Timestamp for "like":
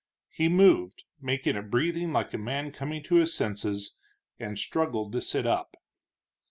2.11-2.33